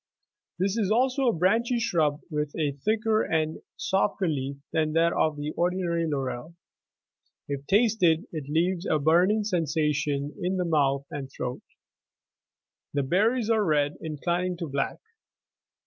[0.57, 5.13] 79 This is also a branchy shrub, with a thicker and softer leaf than that
[5.13, 6.55] of the ordinary laurel:
[7.47, 11.61] if tasted, it leaves a burning sensation in the mouth and throat:
[12.95, 14.97] the berries are red, inclining to black.